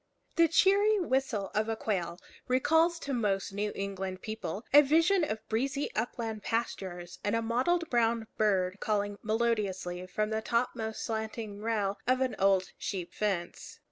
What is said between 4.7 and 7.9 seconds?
a vision of breezy upland pastures and a mottled